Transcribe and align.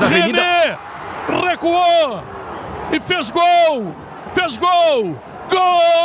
Avenida... 0.00 0.78
René 1.28 1.50
recuou 1.50 2.22
e 2.92 3.00
fez 3.00 3.32
gol! 3.32 3.96
Fez 4.32 4.56
gol! 4.56 5.18
Gol! 5.50 5.98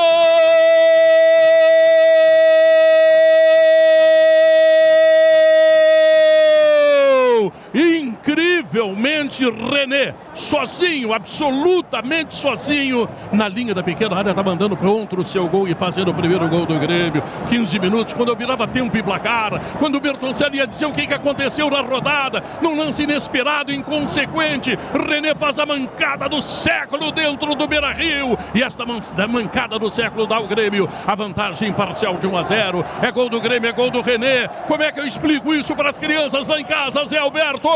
Incrivelmente, 8.64 9.44
René, 9.44 10.16
sozinho, 10.34 11.14
absolutamente 11.14 12.36
sozinho, 12.36 13.10
na 13.32 13.48
linha 13.48 13.74
da 13.74 13.84
pequena 13.84 14.16
área, 14.16 14.34
tá 14.34 14.42
mandando 14.42 14.78
pronto 14.78 15.20
o 15.20 15.26
seu 15.26 15.48
gol 15.50 15.68
e 15.68 15.76
fazendo 15.76 16.12
o 16.12 16.14
primeiro 16.14 16.48
gol 16.48 16.66
do 16.66 16.80
Grêmio. 16.80 17.22
15 17.50 17.78
minutos, 17.78 18.14
quando 18.14 18.30
eu 18.30 18.36
virava 18.36 18.66
tempo 18.66 18.96
e 18.96 19.04
placar, 19.04 19.62
quando 19.80 19.96
o 19.96 20.00
Bertoncelli 20.00 20.58
ia 20.58 20.66
dizer 20.68 20.86
o 20.86 20.94
que, 20.94 21.06
que 21.06 21.14
aconteceu 21.14 21.70
na 21.70 21.82
rodada, 21.82 22.42
num 22.62 22.78
lance 22.78 23.04
inesperado, 23.04 23.72
inconsequente, 23.72 24.80
René 25.08 25.36
faz 25.36 25.60
a 25.60 25.66
mancada 25.66 26.30
do 26.30 26.42
século 26.42 27.12
dentro 27.12 27.56
do 27.56 27.68
Beira 27.68 27.92
Rio 27.92 28.38
e 28.56 28.64
esta 28.64 28.86
mancada 29.28 29.78
do 29.78 29.92
século 29.92 30.26
dá 30.26 30.38
ao 30.38 30.48
Grêmio 30.48 30.88
a 31.06 31.16
vantagem 31.16 31.74
parcial 31.74 32.16
de 32.16 32.28
1 32.28 32.38
a 32.38 32.44
0. 32.44 32.86
É 33.02 33.12
gol 33.12 33.30
do 33.30 33.42
Grêmio, 33.42 33.70
é 33.70 33.74
gol 33.74 33.92
do 33.92 34.02
René. 34.02 34.48
Como 34.68 34.82
é 34.82 34.92
que 34.92 35.02
eu 35.02 35.06
explico 35.06 35.54
isso 35.54 35.76
para 35.76 35.90
as 35.90 35.98
crianças 35.98 36.48
lá 36.48 36.60
em 36.60 36.66
casa, 36.66 37.04
Zé 37.06 37.18
Alberto? 37.18 37.68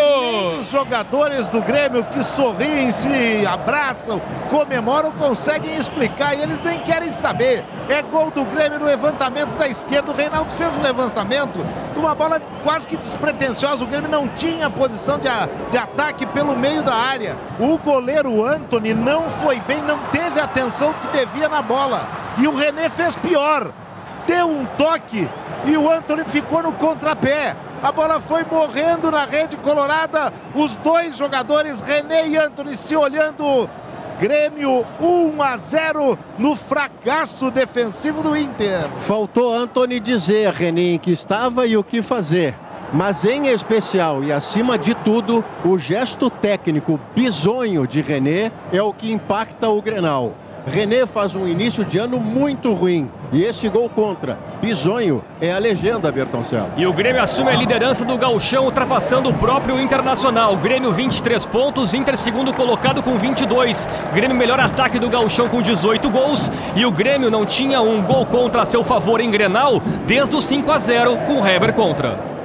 Os 0.61 0.76
jogadores 0.77 1.49
do 1.49 1.59
Grêmio 1.59 2.03
que 2.03 2.23
sorriem, 2.23 2.91
se 2.91 3.43
abraçam, 3.47 4.21
comemoram, 4.47 5.11
conseguem 5.11 5.75
explicar 5.75 6.35
e 6.35 6.41
eles 6.43 6.61
nem 6.61 6.79
querem 6.81 7.09
saber. 7.09 7.65
É 7.89 8.03
gol 8.03 8.29
do 8.29 8.45
Grêmio 8.45 8.77
no 8.77 8.85
levantamento 8.85 9.57
da 9.57 9.67
esquerda. 9.67 10.11
O 10.11 10.15
Reinaldo 10.15 10.51
fez 10.51 10.77
um 10.77 10.81
levantamento 10.83 11.65
de 11.93 11.99
uma 11.99 12.13
bola 12.13 12.39
quase 12.63 12.85
que 12.85 12.95
despretensiosa. 12.95 13.83
O 13.83 13.87
Grêmio 13.87 14.07
não 14.07 14.27
tinha 14.27 14.69
posição 14.69 15.17
de, 15.17 15.27
a, 15.27 15.49
de 15.71 15.77
ataque 15.79 16.27
pelo 16.27 16.55
meio 16.55 16.83
da 16.83 16.93
área. 16.93 17.35
O 17.59 17.79
goleiro 17.79 18.45
Anthony 18.45 18.93
não 18.93 19.27
foi 19.27 19.59
bem, 19.61 19.81
não 19.81 19.97
teve 20.11 20.39
a 20.39 20.43
atenção 20.43 20.93
que 20.93 21.17
devia 21.17 21.49
na 21.49 21.63
bola. 21.63 22.07
E 22.37 22.47
o 22.47 22.55
René 22.55 22.87
fez 22.87 23.15
pior. 23.15 23.71
Deu 24.27 24.47
um 24.47 24.65
toque 24.77 25.27
e 25.65 25.75
o 25.75 25.89
Anthony 25.89 26.23
ficou 26.25 26.61
no 26.61 26.73
contrapé. 26.73 27.55
A 27.81 27.91
bola 27.91 28.19
foi 28.19 28.43
morrendo 28.43 29.11
na 29.11 29.25
rede 29.25 29.55
colorada. 29.57 30.33
Os 30.55 30.75
dois 30.77 31.15
jogadores, 31.15 31.79
René 31.79 32.27
e 32.27 32.37
Anthony, 32.37 32.75
se 32.75 32.95
olhando. 32.95 33.69
Grêmio 34.19 34.83
1 34.99 35.41
a 35.43 35.57
0 35.57 36.17
no 36.39 36.55
fracasso 36.55 37.51
defensivo 37.51 38.23
do 38.23 38.35
Inter. 38.35 38.87
Faltou 38.99 39.53
Anthony 39.53 39.99
dizer, 39.99 40.51
René, 40.51 40.93
em 40.93 40.97
que 40.97 41.11
estava 41.11 41.67
e 41.67 41.77
o 41.77 41.83
que 41.83 42.01
fazer. 42.01 42.55
Mas 42.91 43.23
em 43.25 43.47
especial 43.47 44.23
e 44.23 44.31
acima 44.31 44.77
de 44.77 44.95
tudo, 44.95 45.45
o 45.63 45.77
gesto 45.77 46.29
técnico 46.31 46.99
bizonho 47.13 47.85
de 47.85 48.01
René 48.01 48.51
é 48.71 48.81
o 48.81 48.93
que 48.93 49.11
impacta 49.11 49.69
o 49.69 49.81
Grenal. 49.81 50.33
René 50.67 51.05
faz 51.05 51.35
um 51.35 51.47
início 51.47 51.85
de 51.85 51.97
ano 51.97 52.19
muito 52.19 52.73
ruim. 52.73 53.09
E 53.31 53.43
esse 53.43 53.67
gol 53.69 53.89
contra 53.89 54.37
Bisonho 54.61 55.23
é 55.39 55.51
a 55.51 55.57
legenda, 55.57 56.11
Bertoncello. 56.11 56.69
E 56.75 56.85
o 56.85 56.93
Grêmio 56.93 57.21
assume 57.21 57.49
a 57.49 57.55
liderança 57.55 58.03
do 58.03 58.17
Gauchão, 58.17 58.65
ultrapassando 58.65 59.29
o 59.29 59.33
próprio 59.33 59.79
Internacional. 59.79 60.57
Grêmio 60.57 60.91
23 60.91 61.45
pontos, 61.45 61.93
Inter 61.93 62.17
segundo 62.17 62.53
colocado 62.53 63.01
com 63.01 63.17
22. 63.17 63.87
Grêmio 64.13 64.35
melhor 64.35 64.59
ataque 64.59 64.99
do 64.99 65.09
Gauchão 65.09 65.47
com 65.47 65.61
18 65.61 66.09
gols. 66.09 66.51
E 66.75 66.85
o 66.85 66.91
Grêmio 66.91 67.31
não 67.31 67.45
tinha 67.45 67.81
um 67.81 68.01
gol 68.01 68.25
contra 68.25 68.61
a 68.63 68.65
seu 68.65 68.83
favor 68.83 69.21
em 69.21 69.31
Grenal 69.31 69.81
desde 70.05 70.35
o 70.35 70.41
5 70.41 70.71
a 70.71 70.77
0 70.77 71.17
com 71.27 71.41
o 71.41 71.47
Hever 71.47 71.73
contra. 71.73 72.36